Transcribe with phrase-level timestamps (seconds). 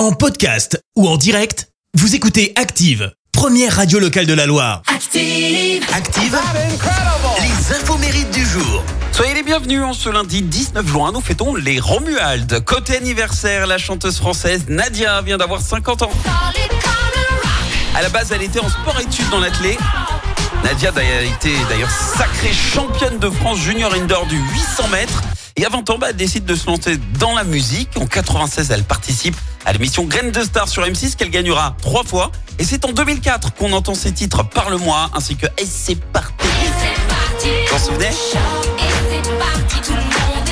[0.00, 4.80] En podcast ou en direct, vous écoutez Active, première radio locale de la Loire.
[4.86, 5.84] Active.
[5.94, 6.38] Active,
[7.42, 8.82] les infos mérites du jour.
[9.12, 12.64] Soyez les bienvenus en ce lundi 19 juin, nous fêtons les Romualdes.
[12.64, 16.12] Côté anniversaire, la chanteuse française Nadia vient d'avoir 50 ans.
[17.94, 19.76] À la base, elle était en sport-études dans l'athlé.
[20.64, 25.22] Nadia a été d'ailleurs sacrée championne de France junior indoor du 800 mètres.
[25.60, 27.90] Et à 20 ans, bah, elle décide de se lancer dans la musique.
[27.96, 29.36] En 96, elle participe
[29.66, 32.32] à l'émission Graines de Star sur M6 qu'elle gagnera trois fois.
[32.58, 36.32] Et c'est en 2004 qu'on entend ses titres Parle-moi ainsi que Et c'est parti.
[36.40, 38.08] Vous vous en souvenez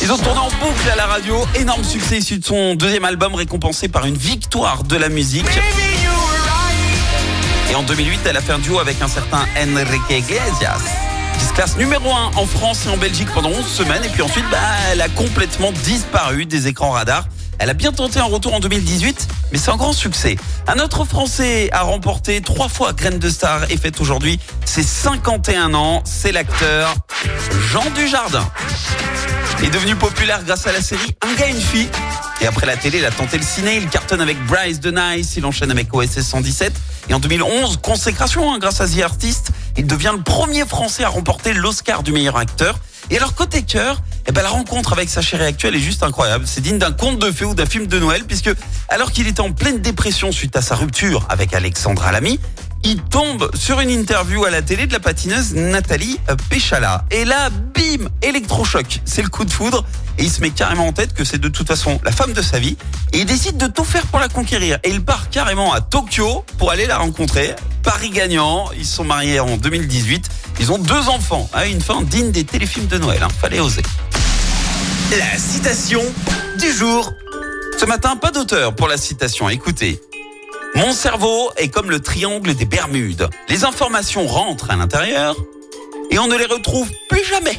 [0.00, 1.48] Ils ont tourné en boucle à la radio.
[1.56, 5.50] Énorme succès issu de son deuxième album récompensé par une victoire de la musique.
[7.72, 11.01] Et en 2008, elle a fait un duo avec un certain Enrique Iglesias
[11.42, 14.04] qui se classe numéro 1 en France et en Belgique pendant 11 semaines.
[14.04, 14.58] Et puis ensuite, bah,
[14.92, 17.26] elle a complètement disparu des écrans radars.
[17.58, 20.36] Elle a bien tenté un retour en 2018, mais un grand succès.
[20.68, 25.74] Un autre Français a remporté trois fois Graine de Star et fête aujourd'hui ses 51
[25.74, 26.02] ans.
[26.04, 26.94] C'est l'acteur
[27.72, 28.48] Jean Dujardin.
[29.58, 31.88] Il est devenu populaire grâce à la série Un gars, une fille.
[32.40, 33.76] Et après la télé, il a tenté le ciné.
[33.76, 35.34] Il cartonne avec Bryce de Nice.
[35.36, 36.72] Il enchaîne avec OSS 117.
[37.08, 39.52] Et en 2011, consécration hein, grâce à The Artist.
[39.76, 42.78] Il devient le premier Français à remporter l'Oscar du meilleur acteur.
[43.10, 46.44] Et alors côté cœur, eh ben, la rencontre avec sa chérie actuelle est juste incroyable.
[46.46, 48.50] C'est digne d'un conte de fées ou d'un film de Noël, puisque
[48.88, 52.38] alors qu'il était en pleine dépression suite à sa rupture avec Alexandra Lamy,
[52.84, 57.04] il tombe sur une interview à la télé de la patineuse Nathalie Péchala.
[57.10, 59.00] Et là, bim, électrochoc.
[59.04, 59.84] C'est le coup de foudre.
[60.18, 62.42] Et il se met carrément en tête que c'est de toute façon la femme de
[62.42, 62.76] sa vie.
[63.12, 64.78] Et il décide de tout faire pour la conquérir.
[64.84, 67.54] Et il part carrément à Tokyo pour aller la rencontrer.
[67.82, 68.70] Paris gagnant.
[68.76, 70.28] Ils sont mariés en 2018.
[70.60, 71.48] Ils ont deux enfants.
[71.52, 73.22] Ah, une fin digne des téléfilms de Noël.
[73.22, 73.28] Hein.
[73.40, 73.82] Fallait oser.
[75.18, 76.02] La citation
[76.58, 77.12] du jour.
[77.78, 79.48] Ce matin, pas d'auteur pour la citation.
[79.48, 80.00] Écoutez.
[80.74, 83.28] Mon cerveau est comme le triangle des Bermudes.
[83.48, 85.36] Les informations rentrent à l'intérieur
[86.10, 87.58] et on ne les retrouve plus jamais.